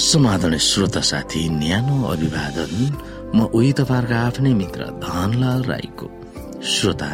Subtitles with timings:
[0.00, 2.72] समाधान श्रोता साथी न्यानो अभिवादन।
[3.36, 6.06] म उही तपाईँहरूको आफ्नै मित्र धनलाल राईको।
[6.64, 7.10] श्रोता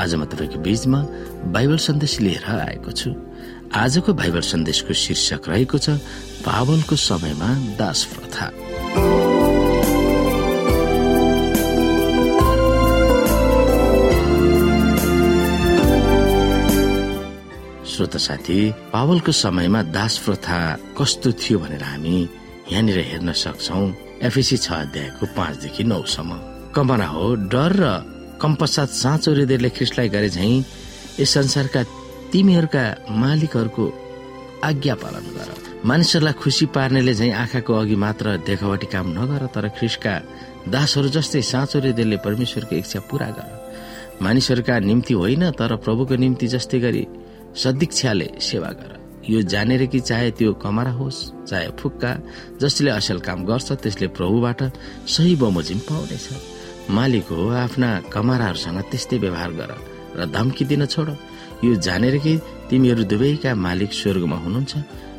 [0.00, 1.00] आज म तपाईँको बीचमा
[1.52, 3.10] बाइबल सन्देश लिएर आएको छु।
[3.76, 6.00] आजको बाइबल सन्देशको शीर्षक रहेको छ
[6.40, 8.46] पावलको समयमा दास प्रथा
[17.92, 18.58] श्रोत साथी
[18.92, 20.58] पावलको समयमा दास प्रथा
[20.98, 22.16] कस्तो थियो भनेर हामी
[22.72, 23.80] यहाँनिर हेर्न सक्छौ।
[24.26, 26.30] एफएसी छ अध्यायको पाँचदेखि नौसम्म।
[26.74, 27.84] कमरा हो डर र
[28.40, 30.50] कम पश्चात साँचो हृदयले ख्रिस्टलाई गरे झै
[31.20, 31.82] यस संसारका
[32.32, 33.84] तिमीहरूका मालिकहरूको
[34.64, 35.48] आज्ञा पालन गर।
[35.84, 40.14] मानिसहरूलाई खुसी पार्नेले झै आँखाको अघि मात्र देखावटी काम नगर तर ख्रिस्टका
[40.72, 43.50] दासहरू जस्तै साँचो हृदयले परमेश्वरको इच्छा पूरा गर।
[44.22, 47.04] मानिसहरूका निम्ति होइन तर प्रभुको निम्ति जस्तै गरी
[47.54, 48.90] सदिक्षाले सेवा गर।
[49.28, 52.10] यो जानेर कि चाहे त्यो कमरा होस् चाहे फुक्का
[52.60, 54.60] जसले असल काम गर्छ त्यसले प्रभुबाट
[55.06, 56.26] सही बमोजिम पाउनेछ।
[56.90, 59.70] मालिक हो आफ्ना कमराहरूसँग त्यस्तै व्यवहार गर
[60.18, 61.08] र धम्की दिन छोड।
[61.62, 62.34] यो जानेर कि
[62.68, 64.72] तिमीहरू दुवैका मालिक स्वर्गमा हुनुहुन्छ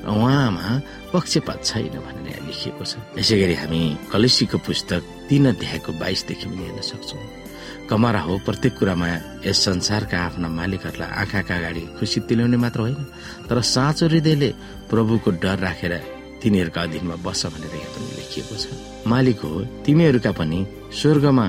[0.03, 0.65] र उहाँमा
[1.13, 6.81] पक्षपात छैन भनेर लेखिएको छ। यसै गरी हामी कलेसीको पुस्तक तीन अध्यायको बाइसदेखि पनि हेर्न
[6.83, 7.23] सक्छौँ।
[7.89, 9.07] कमरा हो प्रत्येक कुरामा
[9.45, 13.03] यस संसारका आफ्ना मालिकहरूलाई आँखाका अगाडि खुसी तिल्याउने मात्र होइन
[13.49, 14.49] तर साँचो हृदयले
[14.89, 15.93] प्रभुको डर राखेर
[16.41, 18.65] तिनीहरूका अधीनमा बस भनेर यहाँ पनि लेखिएको छ।
[19.07, 20.59] मालिक हो तिमीहरूका पनि
[20.99, 21.45] स्वर्गमा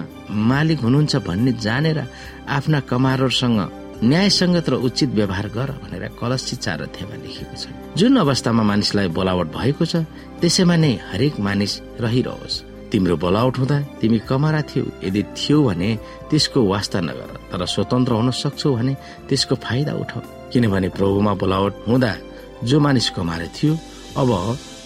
[0.51, 1.99] मालिक हुनुहुन्छ भन्ने जानेर
[2.57, 3.59] आफ्ना कमारहरूसँग
[4.05, 7.65] न्यायसङ्गत र उचित व्यवहार गर भनेर कलसी चार अध्यायमा लेखिएको छ।
[7.99, 10.03] जुन अवस्थामा मानिसलाई बोलावट भएको छ
[10.43, 11.73] त्यसैमा नै हरेक मानिस
[12.05, 15.91] रहिरहोस्। तिम्रो बोलावट हुँदा तिमी कमारा थियौ। यदि थियो भने
[16.31, 18.95] त्यसको वास्ता नगर तर स्वतन्त्र हुन सक्छौ भने
[19.29, 20.23] त्यसको फाइदा उठाऊ
[20.55, 22.13] किनभने प्रभुमा बोलावट हुँदा
[22.63, 23.75] जो मानिस कमारा थियो
[24.15, 24.31] अब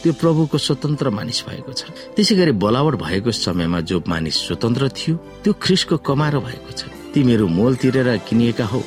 [0.03, 5.15] त्यो प्रभुको स्वतन्त्र मानिस भएको छ। त्यसै गरी बोलावट भएको समयमा जो मानिस स्वतन्त्र थियो
[5.45, 8.81] त्यो ख्रिसको कमारो भएको छ। तिमीहरू मोल तिरेर किनिएका हो।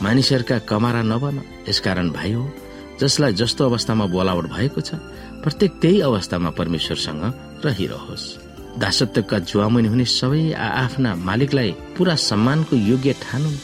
[0.00, 1.36] मानिसहरूका कमारा नबन
[1.68, 2.44] यसकारण भाइ हो
[3.00, 4.96] जसलाई जस्तो अवस्थामा बोलावट भएको छ
[5.44, 7.22] प्रत्येक त्यही अवस्थामा परमेश्वरसँग
[7.64, 8.45] रहिरहोस्।
[8.80, 13.62] दासत्वका जुवामुनि हुने सबै आफ्ना मालिकलाई पूरा सम्मानको योग्य ठानुन्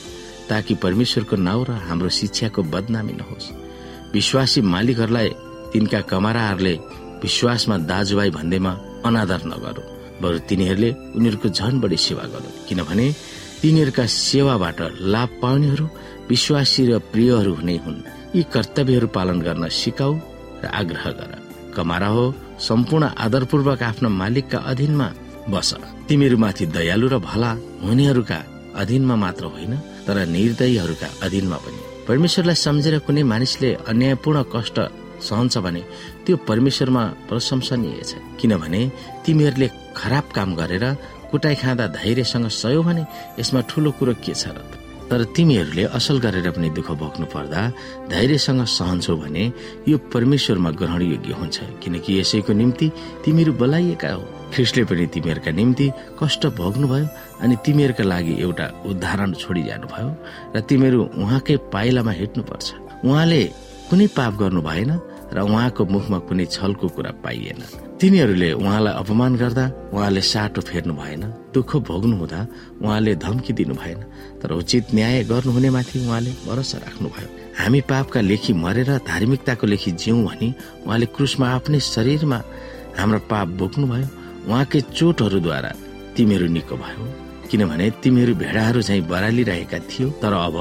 [0.50, 3.52] ताकि परमेश्वरको नाउँ र हाम्रो शिक्षाको बदनामी नहोस्।
[4.14, 5.28] विश्वासी मालिकहरूलाई
[5.72, 6.74] तिनका कमाराहरूले
[7.22, 8.72] विश्वासमा दाजुभाइ भन्दैमा
[9.06, 9.82] अनादर नगरू
[10.22, 13.06] बरु तिनीहरूले उनीहरूको झन बढी सेवा गरू किनभने
[13.60, 14.80] तिनीहरूका सेवाबाट
[15.12, 15.86] लाभ पाउनेहरू
[16.30, 18.04] विश्वासी र प्रियहरू हुने हुन्।
[18.36, 20.12] यी कर्तव्यहरू पालन गर्न सिकाऊ
[20.62, 21.41] र आग्रह गर।
[21.76, 22.24] कमारा हो
[22.58, 25.08] सम्पूर्ण आदरपूर्वक आफ्नो मालिकका अधीनमा
[25.52, 25.70] बस।
[26.08, 27.50] तिमीहरूमाथि दयालु र भला
[27.82, 28.38] हुनेहरूका
[28.80, 29.72] अधीनमा मात्र होइन
[30.06, 34.76] तर निर्दयीहरूका अधीनमा पनि। परमेश्वरलाई सम्झेर कुनै मानिसले अन्यायपूर्ण कष्ट
[35.22, 35.82] सहन्छ भने
[36.26, 38.80] त्यो परमेश्वरमा प्रशंसनीय छ। किनभने
[39.24, 40.84] तिमीहरूले खराब काम गरेर
[41.30, 43.02] कुटाइ खाँदा धैर्यसँग सयो भने
[43.38, 44.81] यसमा ठुलो कुरो के छ र?
[45.12, 47.60] तर तिमीहरूले असल गरेर पनि दुःख भोग्नु पर्दा
[48.08, 49.44] धैर्यसँग सहन्छौ भने
[49.84, 52.86] यो परमेश्वरमा ग्रहण योग्य हुन्छ किनकि यसैको निम्ति
[53.24, 54.24] तिमीहरू बोलाइएका हो।
[54.54, 55.86] ख्रिस्टले पनि तिमीहरूका निम्ति
[56.16, 57.06] कष्ट भोग्नुभयो
[57.44, 60.08] अनि तिमीहरूका लागि एउटा उदाहरण छोडी जानुभयो
[60.56, 62.66] र तिमीहरू उहाँकै पाइलामा हिँड्नुपर्छ।
[63.04, 63.42] उहाँले
[63.92, 64.90] कुनै पाप गर्नु भएन
[65.32, 67.60] र उहाँको मुखमा कुनै छलको कुरा पाइएन।
[68.00, 71.22] तिनीहरूले उहाँलाई अपमान गर्दा उहाँले साटो फेर्नु भएन
[71.54, 72.40] दुःख भोग्नु हुँदा
[72.82, 74.00] उहाँले धम्की दिनु भएन
[74.40, 77.28] तर उचित न्याय गर्नुहुने माथि उहाँले भरोसा राख्नुभयो।
[77.58, 80.48] हामी पापका लेखी मरेर धार्मिकताको लेखी जिउ भनी
[80.86, 82.38] उहाँले क्रुसमा आफ्नै शरीरमा
[82.98, 84.06] हाम्रो पाप बोक्नुभयो।
[84.48, 85.72] उहाँकै चोटहरूद्वारा
[86.16, 87.04] तिमीहरू निको भयो।
[87.50, 90.56] किनभने तिमीहरू भेडाहरू चाहिँ बरालिरहेका थियो तर अब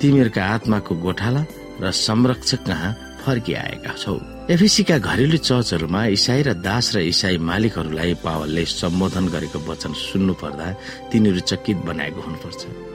[0.00, 1.42] तिमीहरूका आत्माको गोठाला
[1.82, 2.92] र संरक्षक कहाँ
[3.24, 4.14] फर्किआएका छौ।
[4.50, 10.66] एफिसीका घरेलु चर्चहरूमा इसाई र दास र इसाई मालिकहरूलाई पावलले सम्बोधन गरेको वचन सुन्नु पर्दा
[11.10, 12.91] तिनीहरू चकित बनाएको हुनुपर्छ।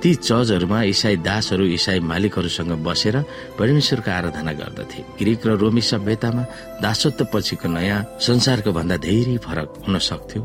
[0.00, 3.16] ती चर्चहरूमा इसाई दासहरू इसाई मालिकहरूसँग बसेर
[3.60, 6.42] परमेश्वरको आराधना गर्दथे। ग्रिक र रोमी सभ्यतामा
[6.80, 10.40] दासत्व पछिको नयाँ संसारको भन्दा धेरै फरक हुन सक्थ्यो।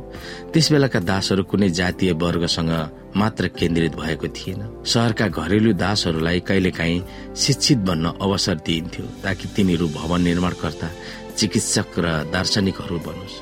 [0.52, 2.72] त्यस बेलाका दासहरू कुनै जातीय वर्गसँग
[3.16, 10.22] मात्र केन्द्रित भएको थिएन। सहरका घरेलु दासहरूलाई कहिलेकाहीँ शिक्षित बन्न अवसर दिइन्थ्यो ताकि तिनीहरू भवन
[10.22, 10.88] निर्माणकर्ता
[11.40, 13.36] चिकित्सक र दार्शनिकहरू बनोस्।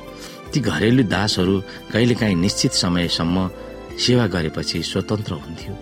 [0.54, 1.54] ती घरेलु दासहरू
[1.90, 3.36] कहिलेकाहीँ निश्चित समयसम्म
[3.98, 5.74] सेवा गरेपछि स्वतन्त्र हुन्थ्यो।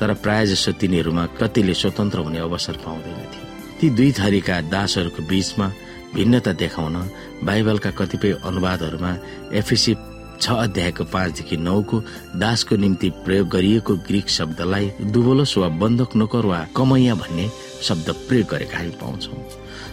[0.00, 3.38] तर प्राय जसो तिनीहरूमा कतिले स्वतन्त्र हुने अवसर पाउँदैनथे
[3.78, 5.66] ती दुई थरीका दासहरूको बीचमा
[6.14, 6.96] भिन्नता देखाउन
[7.44, 9.12] बाइबलका कतिपय अनुवादहरूमा
[9.60, 9.94] एफिसी
[10.40, 12.00] छ अध्यायको पाँचदेखि नौको
[12.36, 17.46] दासको निम्ति प्रयोग गरिएको ग्रिक शब्दलाई दुबोलस वा बन्धक नोकर वा कमैया भन्ने
[17.82, 19.32] शब्द प्रयोग गरेका हामी पाउँछौ।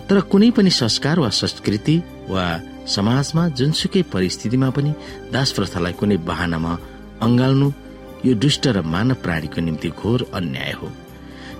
[0.09, 1.95] तर कुनै पनि संस्कार वा संस्कृति
[2.29, 2.45] वा
[2.87, 4.91] समाजमा जुनसुकै परिस्थितिमा पनि
[5.33, 6.73] दास प्रथालाई कुनै बहानामा
[7.21, 7.71] अङ्गाल्नु
[8.25, 10.87] यो दुष्ट र मानव प्राणीको निम्ति घोर अन्याय हो।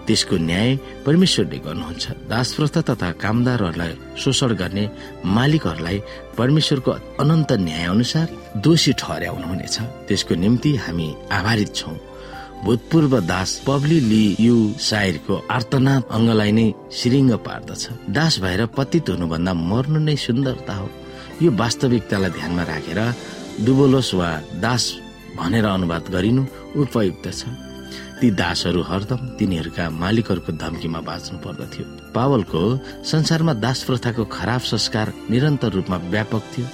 [0.08, 0.70] त्यसको न्याय
[1.06, 4.90] परमेश्वरले गर्नुहुन्छ। दास प्रथा तथा कामदारहरूलाई शोषण गर्ने
[5.26, 5.98] मालिकहरूलाई
[6.38, 6.92] परमेश्वरको
[7.22, 8.28] अनन्त न्याय अनुसार
[8.66, 9.76] दोषी ठहर्याउनुहुनेछ।
[10.08, 11.96] त्यसको निम्ति हामी आभारित छौं।
[12.66, 19.54] भूतपूर्व दास पब्ली ली यु सायरको आर्तनाथ अङ्गलाई नै सिरिङ्ग पार्दछ। दास भएर पतित हुनुभन्दा
[19.54, 20.90] मर्नु नै सुन्दरता हो।
[21.42, 23.00] यो वास्तविकतालाई ध्यानमा राखेर
[23.66, 24.30] डुबोलोस वा
[24.62, 24.84] दास
[25.38, 26.44] भनेर अनुवाद गरिनु
[26.82, 27.48] उपयुक्त छ।
[28.20, 32.62] ती दासहरू हरदम तिनीहरूका मालिकहरूको धम्कीमा बाँच्नु पर्दथ्यो। पावलको
[33.04, 36.68] संसारमा दास प्रथाको खराब संस्कार निरन्तर रूपमा व्यापक थियो।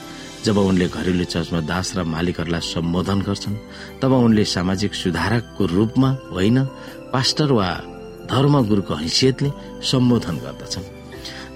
[0.46, 3.62] जब उनले घरेलु चर्चमा दास र मालिकहरूलाई सम्बोधन गर्छन्
[4.02, 6.58] तब उनले सामाजिक सुधारकको रूपमा होइन
[7.14, 7.70] पास्टर वा
[8.28, 9.50] धर्मगुरुको हैसियतले
[9.82, 10.97] सम्बोधन गर्दछन्।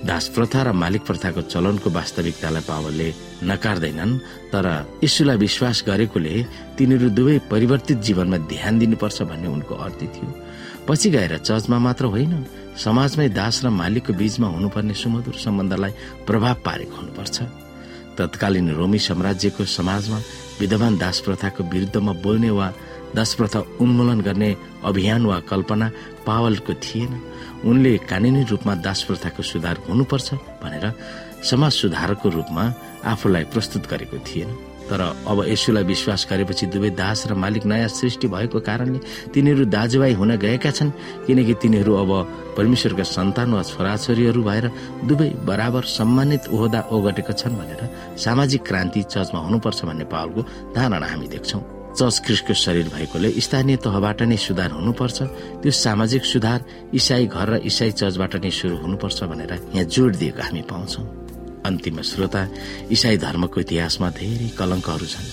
[0.02, 3.08] दास प्रथा र मालिक प्रथाको चलनको वास्तविकतालाई पावलले
[3.46, 4.14] नकार्दैनन्
[4.52, 4.66] तर
[5.04, 6.36] यीशुलाई विश्वास गरेकोले
[6.78, 10.30] तिनीहरू दुवै परिवर्तित जीवनमा ध्यान दिनुपर्छ भन्ने उनको अर्थ थियो।
[10.90, 12.34] पछि गएर चर्चमा मात्र होइन
[12.82, 15.94] समाजमै दास र मालिकको बीचमा हुनुपर्ने सुमधुर सम्बन्धलाई
[16.28, 17.38] प्रभाव पारेको हुनुपर्छ।
[18.18, 20.20] तत्कालीन रोमी साम्राज्यको समाजमा
[20.60, 22.68] विद्यमान दास प्रथाको विरुद्धमा बोल्ने वा
[23.16, 24.56] दास प्रथा उन्मूलन गर्ने
[24.86, 25.92] अभियान वा कल्पना
[26.28, 27.12] पावलको थिएन।
[27.66, 30.34] उनले कानुनी रूपमा दास प्रथाको सुधार हुनुपर्छ
[30.64, 30.86] भनेर
[31.44, 32.64] समाज सुधारको रूपमा
[33.06, 34.50] आफूलाई प्रस्तुत गरेको थिएन।
[34.90, 39.00] तर अब यसुलाई विश्वास गरेपछि दुवै दास र मालिक नयाँ सृष्टि भएको कारणले
[39.34, 40.92] तिनीहरू दाजुभाइ हुन गएका छन्
[41.28, 42.12] किनकि तिनीहरू अब
[42.58, 44.66] परमेश्वरका सन्तान वा छोराछोरीहरू भएर
[45.08, 47.82] दुवै बराबर सम्मानित ओहदा ओगटेका छन् भनेर
[48.18, 50.42] सामाजिक क्रान्ति चर्चमा हुनुपर्छ भन्ने पावलको
[50.76, 51.62] धारणा हामी देख्छौं।
[51.92, 55.18] चर्च ख्रिस्टको शरीर भएकोले स्थानीय तहबाट नै सुधार हुनुपर्छ।
[55.62, 56.60] त्यो सामाजिक सुधार
[56.96, 61.21] इसाई घर र इसाई चर्चबाट नै शुरू हुनुपर्छ भनेर यहाँ जोड दिएको हामी पाउँछौं।
[61.66, 62.42] अन्तिम श्रोता
[62.92, 65.28] इसाई धर्मको इतिहासमा धेरै कलङ्कहरू छन्।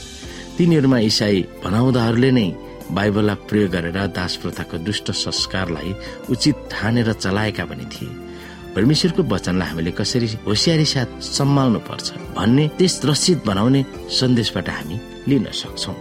[0.56, 2.48] तिनीहरूमा इसाई भनाउँदाहरूले नै
[2.96, 5.90] बाइबललाई प्रयोग गरेर दास प्रथाको दुष्ट संस्कारलाई
[6.32, 8.16] उचित ठानेर चलाएका पनि थिए।
[8.74, 13.80] परमेश्वरको वचनलाई हामीले कसरी होसियारी साथ सम्हाल्नु पर्छ भन्ने त्यस रसिद बनाउने
[14.18, 14.96] सन्देशबाट हामी
[15.28, 15.92] लिन सक्छौ।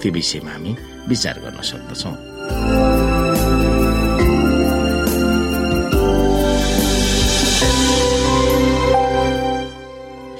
[0.00, 0.72] त्यो विषयमा हामी
[1.08, 2.27] विचार गर्न सक्दछौ।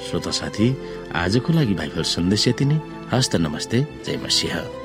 [0.09, 0.67] श्रोता साथी
[1.13, 2.79] आजको लागि बाइबल सन्देश यति नै।
[3.13, 4.78] हस्त नमस्ते जय मसिंह।